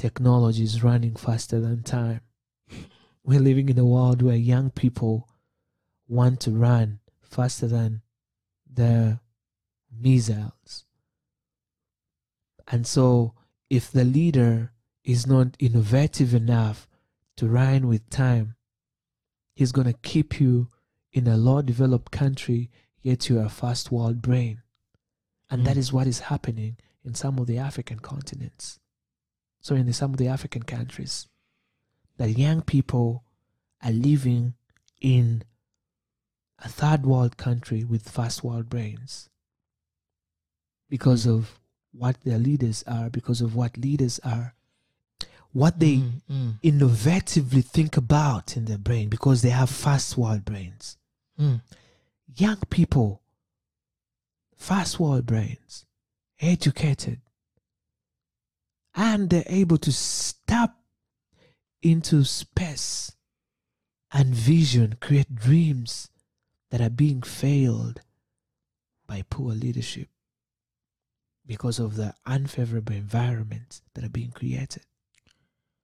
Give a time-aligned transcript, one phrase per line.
[0.00, 2.22] technology is running faster than time.
[3.24, 5.28] We're living in a world where young people
[6.08, 8.00] want to run faster than
[8.72, 9.20] the
[9.94, 10.86] missiles.
[12.66, 13.34] And so,
[13.68, 14.72] if the leader
[15.04, 16.88] is not innovative enough
[17.36, 18.54] to run with time,
[19.54, 20.68] he's going to keep you
[21.12, 22.70] in a low developed country,
[23.02, 24.62] yet you're a first world brain.
[25.50, 25.64] And mm.
[25.66, 28.79] that is what is happening in some of the African continents.
[29.60, 31.28] So, in the, some of the African countries,
[32.16, 33.24] that young people
[33.82, 34.54] are living
[35.00, 35.42] in
[36.58, 39.30] a third world country with first world brains
[40.88, 41.38] because mm.
[41.38, 41.58] of
[41.92, 44.54] what their leaders are, because of what leaders are,
[45.52, 46.60] what they mm, mm.
[46.62, 50.96] innovatively think about in their brain, because they have first world brains.
[51.40, 51.62] Mm.
[52.36, 53.22] Young people,
[54.56, 55.86] first world brains,
[56.40, 57.20] educated,
[58.94, 60.74] and they're able to step
[61.82, 63.12] into space
[64.12, 66.10] and vision, create dreams
[66.70, 68.00] that are being failed
[69.06, 70.08] by poor leadership
[71.46, 74.84] because of the unfavorable environments that are being created.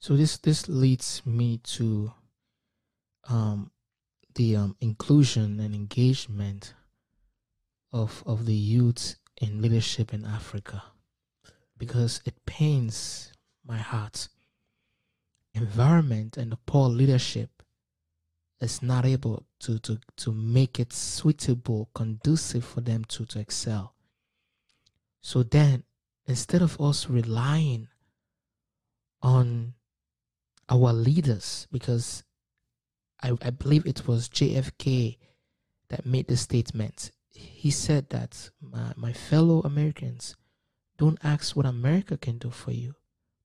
[0.00, 2.12] So this this leads me to
[3.28, 3.72] um,
[4.36, 6.74] the um, inclusion and engagement
[7.92, 10.82] of of the youth in leadership in Africa
[11.78, 13.32] because it pains
[13.66, 14.28] my heart.
[15.54, 17.62] Environment and the poor leadership
[18.60, 23.94] is not able to to to make it suitable, conducive for them to to excel.
[25.20, 25.84] So then,
[26.26, 27.88] instead of us relying
[29.22, 29.74] on
[30.68, 32.22] our leaders, because
[33.22, 35.16] I, I believe it was JFK
[35.88, 37.10] that made the statement.
[37.30, 40.36] He said that my, my fellow Americans
[40.98, 42.94] don't ask what America can do for you,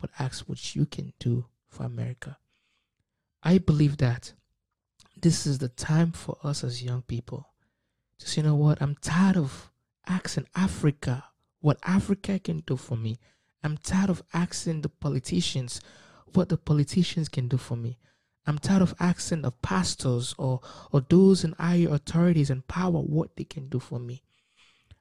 [0.00, 2.38] but ask what you can do for America.
[3.42, 4.32] I believe that
[5.16, 7.48] this is the time for us as young people
[8.18, 9.70] to say, you know what, I'm tired of
[10.06, 11.24] asking Africa
[11.60, 13.18] what Africa can do for me.
[13.62, 15.80] I'm tired of asking the politicians
[16.34, 17.98] what the politicians can do for me.
[18.46, 20.60] I'm tired of asking the pastors or,
[20.92, 24.22] or those in higher authorities and power what they can do for me.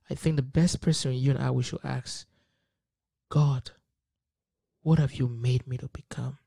[0.09, 2.25] I think the best person you and I we should ask,
[3.35, 3.71] God,
[4.81, 6.37] what have you made me to become?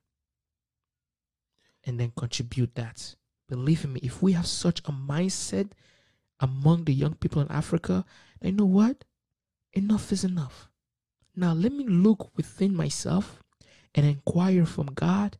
[1.85, 3.15] And then contribute that.
[3.47, 5.73] Believe me, if we have such a mindset
[6.41, 8.07] among the young people in Africa,
[8.41, 9.05] you know what?
[9.75, 10.71] Enough is enough.
[11.37, 13.43] Now let me look within myself
[13.95, 15.37] and inquire from God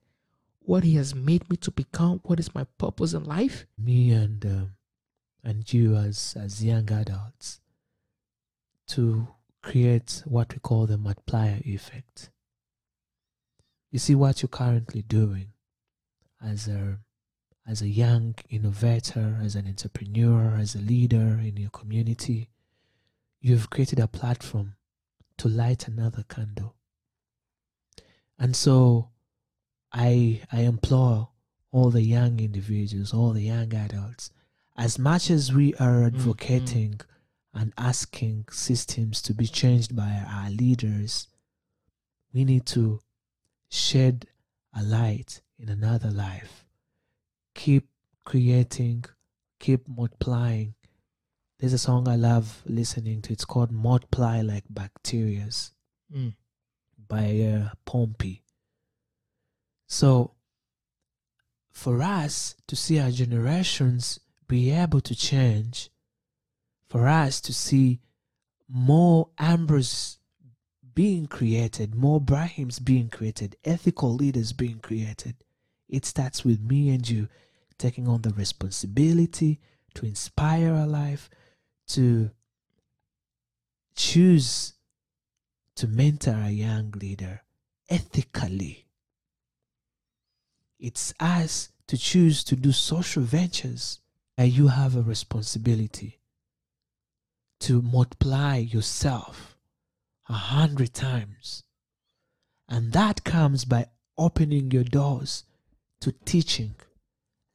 [0.59, 3.65] what He has made me to become, what is my purpose in life.
[3.79, 4.73] Me and um,
[5.43, 7.63] and you as as young adults
[8.89, 9.29] to
[9.63, 12.31] create what we call the multiplier effect.
[13.91, 15.53] You see what you're currently doing
[16.45, 16.99] as a
[17.67, 22.49] as a young innovator, as an entrepreneur, as a leader in your community,
[23.43, 24.75] you've created a platform
[25.37, 26.77] to light another candle.
[28.39, 29.11] And so
[29.93, 31.29] I I implore
[31.71, 34.31] all the young individuals, all the young adults,
[34.77, 36.17] as much as we are mm-hmm.
[36.17, 37.18] advocating mm-hmm.
[37.59, 41.27] And asking systems to be changed by our leaders,
[42.33, 43.01] we need to
[43.69, 44.27] shed
[44.79, 46.65] a light in another life.
[47.57, 47.89] Keep
[48.25, 49.05] creating,
[49.59, 50.75] keep multiplying.
[51.59, 53.33] There's a song I love listening to.
[53.33, 55.73] It's called Multiply Like Bacterias
[56.15, 56.35] mm.
[57.09, 58.45] by uh, Pompey.
[59.89, 60.35] So,
[61.73, 65.91] for us to see our generations be able to change,
[66.89, 68.01] for us to see
[68.69, 70.19] more Ambers
[70.95, 75.37] being created, more Brahims being created, ethical leaders being created,
[75.89, 77.29] it starts with me and you
[77.79, 79.61] taking on the responsibility
[79.95, 81.31] to inspire our life,
[81.87, 82.31] to
[83.95, 84.75] choose
[85.77, 87.43] to mentor a young leader
[87.89, 88.87] ethically.
[90.79, 94.01] It's us to choose to do social ventures.
[94.37, 96.18] And you have a responsibility
[97.61, 99.57] to multiply yourself
[100.29, 101.65] a hundred times.
[102.69, 105.45] And that comes by opening your doors
[106.01, 106.75] to teaching,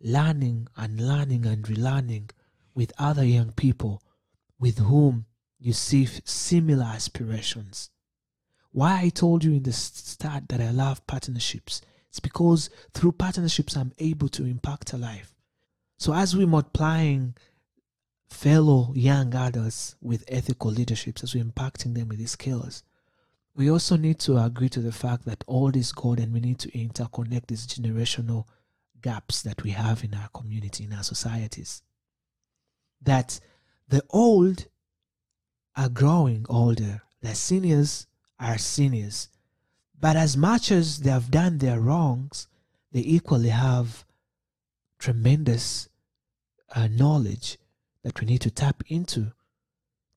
[0.02, 2.32] learning and learning and relearning
[2.74, 4.02] with other young people
[4.60, 5.26] with whom
[5.60, 7.90] you see similar aspirations.
[8.72, 11.82] Why I told you in the start that I love partnerships
[12.14, 15.34] it's because through partnerships, I'm able to impact a life.
[15.98, 17.34] So as we're multiplying
[18.34, 22.84] fellow young adults with ethical leaderships, as we're impacting them with these skills,
[23.56, 26.60] we also need to agree to the fact that all is God and we need
[26.60, 28.46] to interconnect these generational
[29.02, 31.84] gaps that we have in our community, in our societies.
[33.02, 33.40] That
[33.88, 34.66] the old
[35.76, 38.08] are growing older, the seniors
[38.40, 39.30] are seniors.
[40.00, 42.48] But as much as they have done their wrongs,
[42.92, 44.04] they equally have
[44.98, 45.90] tremendous
[46.76, 47.58] uh, knowledge
[48.04, 49.32] that we need to tap into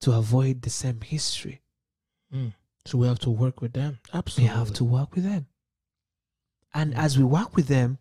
[0.00, 1.62] to avoid the same history.
[2.34, 2.54] Mm.
[2.84, 3.98] So we have to work with them.
[4.12, 4.44] Absolutely.
[4.52, 5.46] We have to work with them.
[6.74, 7.98] And as we work with them,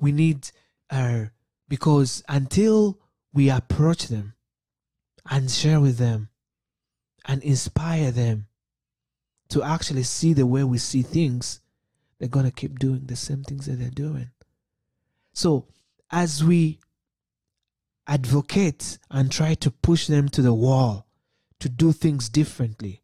[0.00, 0.50] we need
[0.90, 1.26] uh,
[1.68, 2.98] because until
[3.32, 4.34] we approach them
[5.30, 6.30] and share with them
[7.26, 8.46] and inspire them
[9.48, 11.60] to actually see the way we see things,
[12.18, 14.30] they're going to keep doing the same things that they're doing.
[15.32, 15.66] So,
[16.10, 16.78] as we
[18.06, 21.06] advocate and try to push them to the wall
[21.60, 23.02] to do things differently,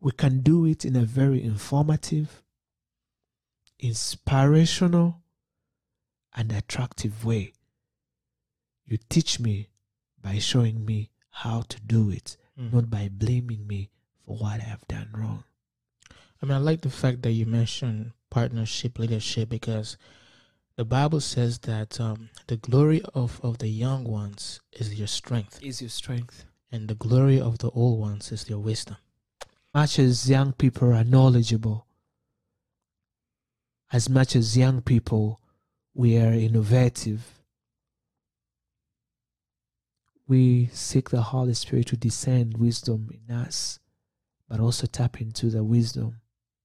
[0.00, 2.42] we can do it in a very informative,
[3.78, 5.22] inspirational,
[6.34, 7.52] and attractive way.
[8.86, 9.68] You teach me
[10.22, 12.72] by showing me how to do it, mm.
[12.72, 13.90] not by blaming me
[14.24, 15.44] for what I have done wrong.
[16.40, 19.96] I mean, I like the fact that you mentioned partnership leadership because
[20.78, 25.58] the Bible says that um, the glory of, of the young ones is your strength.
[25.60, 26.44] Is your strength.
[26.70, 28.96] And the glory of the old ones is your wisdom.
[29.42, 31.88] As much as young people are knowledgeable,
[33.92, 35.40] as much as young people
[35.94, 37.40] we are innovative,
[40.28, 43.80] we seek the Holy Spirit to descend wisdom in us,
[44.48, 46.20] but also tap into the wisdom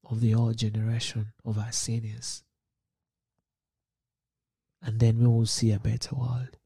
[0.07, 2.44] of the old generation of our seniors.
[4.83, 6.57] And then we will see a better world.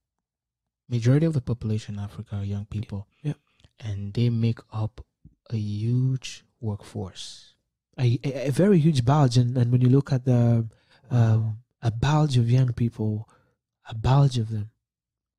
[0.89, 3.07] Majority of the population in Africa are young people.
[3.21, 3.33] Yeah.
[3.79, 5.05] And they make up
[5.51, 7.53] a huge workforce.
[7.99, 9.37] A, a, a very huge bulge.
[9.37, 10.67] And, and when you look at the
[11.11, 13.29] um, a bulge of young people,
[13.87, 14.71] a bulge of them.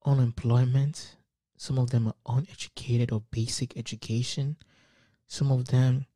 [0.04, 1.16] Unemployment.
[1.56, 4.56] Some of them are uneducated or basic education.
[5.26, 6.06] Some of them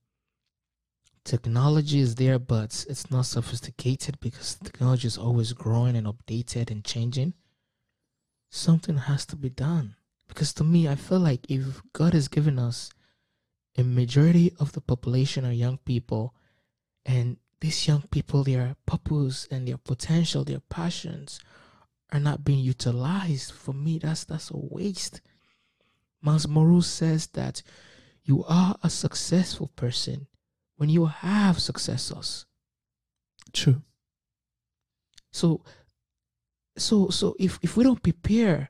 [1.24, 6.84] technology is there, but it's not sophisticated because technology is always growing and updated and
[6.84, 7.34] changing.
[8.50, 9.96] Something has to be done.
[10.28, 12.90] Because to me, I feel like if God has given us
[13.76, 16.34] a majority of the population are young people,
[17.04, 21.40] and these young people, their purpose and their potential, their passions
[22.12, 23.52] are not being utilized.
[23.52, 25.20] For me, that's that's a waste.
[26.20, 27.62] Myles Munroe says that
[28.24, 30.26] you are a successful person
[30.82, 32.44] when you have successors.
[33.52, 33.82] True.
[35.30, 35.62] So
[36.76, 38.68] so so if if we don't prepare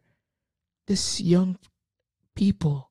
[0.87, 1.57] this young
[2.37, 2.91] people,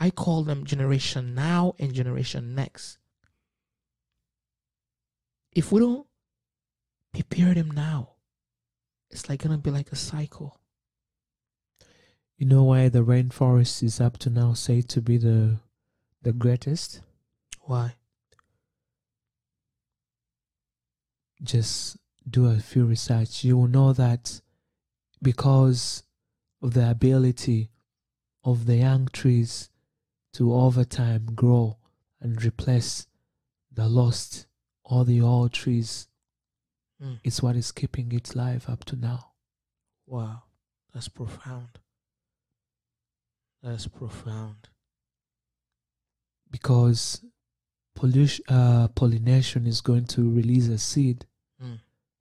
[0.00, 2.96] I call them generation now and generation next.
[5.52, 6.06] If we don't
[7.12, 8.14] prepare them now,
[9.10, 10.58] it's like gonna be like a cycle.
[12.38, 15.58] You know why the rainforest is up to now said to be the
[16.22, 17.02] the greatest?
[17.60, 17.96] Why?
[21.44, 21.96] Just
[22.28, 24.40] do a few research, you will know that
[25.22, 26.02] because
[26.62, 27.70] of the ability
[28.44, 29.70] of the young trees
[30.32, 31.78] to over time grow
[32.20, 33.06] and replace
[33.72, 34.46] the lost
[34.84, 36.08] or the old trees,
[37.02, 37.18] mm.
[37.22, 39.32] it's what is keeping its life up to now.
[40.06, 40.42] Wow,
[40.92, 41.78] that's profound.
[43.62, 44.68] That's profound.
[46.50, 47.24] Because
[47.94, 51.26] pollution, uh, pollination is going to release a seed
[51.62, 51.78] Mm.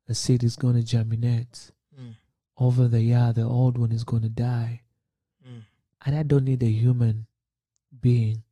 [0.08, 1.72] The seed is going to germinate.
[2.00, 2.16] Mm.
[2.58, 4.82] Over the year, the old one is going to die.
[5.48, 5.62] Mm.
[6.06, 7.26] And I don't need a human
[8.00, 8.44] being,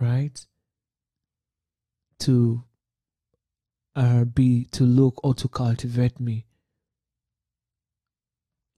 [0.00, 0.44] right?
[2.20, 2.64] To
[3.94, 6.46] uh, be, to look or to cultivate me.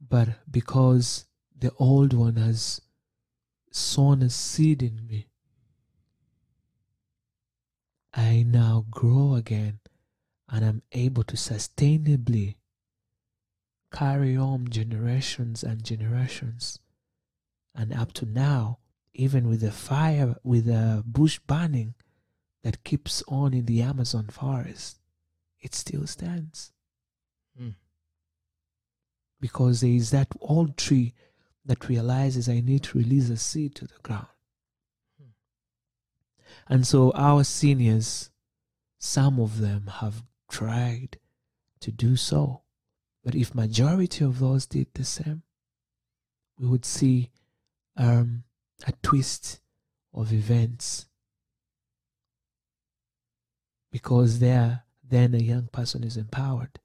[0.01, 1.27] But because
[1.57, 2.81] the old one has
[3.71, 5.29] sown a seed in me,
[8.13, 9.81] I now grow again
[10.49, 12.57] and I'm able to sustainably
[13.93, 16.81] carry on generations and generations.
[17.75, 18.79] And up to now,
[19.15, 21.95] even with the fire, with the bush burning
[22.63, 24.99] that keeps on in the Amazon forest,
[25.61, 26.73] it still stands.
[27.61, 27.75] Mm.
[29.41, 31.15] Because there is that old tree
[31.65, 34.27] that realizes I need to release a seed to the ground.
[35.23, 35.29] Mm.
[36.69, 38.31] And so our seniors,
[38.99, 40.23] some of them have
[40.55, 41.19] tried
[41.81, 42.63] to do so.
[43.25, 45.43] But if majority of those did the same,
[46.59, 47.31] we would see
[47.97, 48.45] um,
[48.87, 49.61] a twist
[50.13, 51.07] of events
[53.91, 56.79] because there then a young person is empowered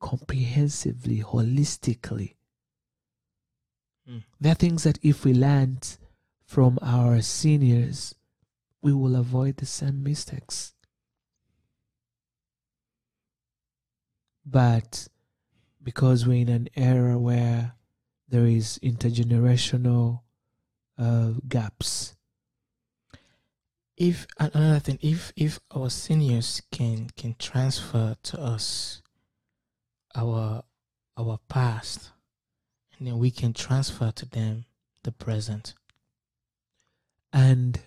[0.00, 2.34] comprehensively, holistically.
[4.08, 4.22] Mm.
[4.40, 5.96] There are things that if we learned
[6.44, 8.14] from our seniors,
[8.82, 10.74] we will avoid the same mistakes.
[14.44, 15.08] But
[15.82, 17.74] because we're in an era where
[18.28, 20.20] there is intergenerational
[20.98, 22.14] uh, gaps,
[23.96, 29.02] if another thing if if our seniors can can transfer to us
[30.16, 30.64] our
[31.16, 32.10] our past
[32.98, 34.64] and then we can transfer to them
[35.02, 35.74] the present.
[37.32, 37.80] And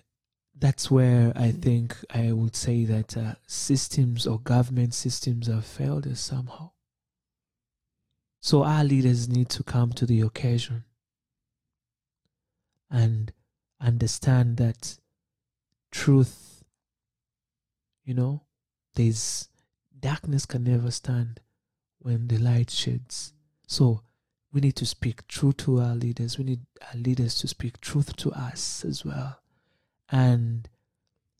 [0.60, 6.06] that's where I think I would say that uh, systems or government systems have failed
[6.06, 6.70] us somehow.
[8.40, 10.84] So our leaders need to come to the occasion
[12.90, 13.32] and
[13.80, 14.98] understand that
[15.90, 16.64] truth,
[18.04, 18.42] you know,
[18.94, 19.48] there's
[19.98, 21.40] darkness can never stand
[21.98, 23.32] when the light sheds.
[23.66, 24.02] So
[24.52, 26.38] we need to speak truth to our leaders.
[26.38, 29.40] We need our leaders to speak truth to us as well.
[30.10, 30.68] And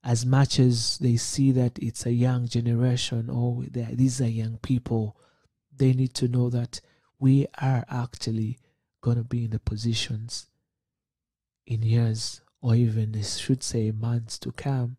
[0.05, 5.17] as much as they see that it's a young generation or these are young people,
[5.77, 6.81] they need to know that
[7.19, 8.59] we are actually
[9.01, 10.47] going to be in the positions
[11.67, 14.97] in years or even I should say months to come.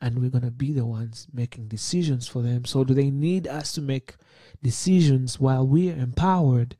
[0.00, 2.64] And we're going to be the ones making decisions for them.
[2.64, 4.16] So do they need us to make
[4.60, 6.76] decisions while we are empowered?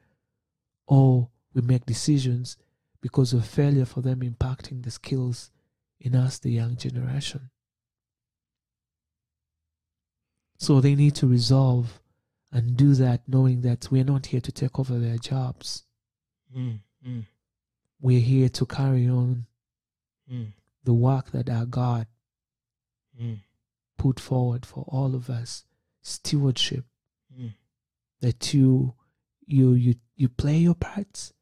[0.88, 2.56] Or we make decisions
[3.00, 5.52] because of failure for them impacting the skills
[6.02, 7.50] in us the young generation.
[10.58, 12.00] So they need to resolve
[12.52, 15.84] and do that knowing that we're not here to take over their jobs.
[16.56, 17.26] Mm, mm,
[18.00, 19.46] we're here to carry on
[20.30, 20.52] mm,
[20.84, 22.06] the work that our God
[23.20, 23.38] mm,
[23.96, 25.64] put forward for all of us.
[26.02, 26.84] Stewardship.
[27.38, 27.54] Mm.
[28.20, 28.94] that you
[29.46, 31.32] you you you play your parts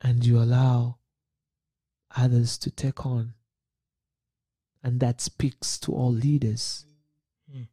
[0.00, 0.98] and you allow
[2.16, 3.34] others to take on
[4.82, 6.84] and that speaks to all leaders
[7.50, 7.68] Mm.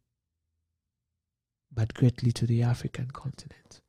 [1.70, 3.82] but greatly to the african continent